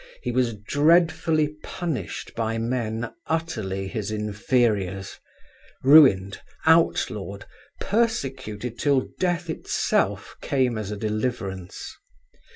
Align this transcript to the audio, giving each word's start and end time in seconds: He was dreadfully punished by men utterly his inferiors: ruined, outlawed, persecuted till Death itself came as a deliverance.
He 0.23 0.31
was 0.31 0.55
dreadfully 0.55 1.49
punished 1.61 2.33
by 2.33 2.57
men 2.57 3.13
utterly 3.27 3.87
his 3.87 4.09
inferiors: 4.11 5.19
ruined, 5.83 6.41
outlawed, 6.65 7.45
persecuted 7.79 8.79
till 8.79 9.09
Death 9.19 9.47
itself 9.47 10.35
came 10.41 10.79
as 10.79 10.89
a 10.89 10.97
deliverance. 10.97 11.95